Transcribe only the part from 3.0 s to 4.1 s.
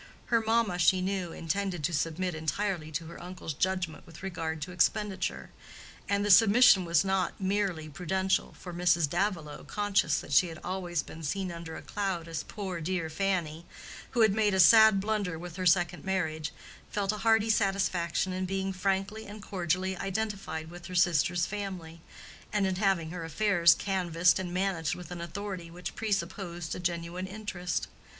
her uncle's judgment